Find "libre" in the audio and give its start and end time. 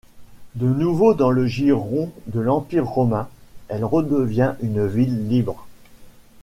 5.29-5.67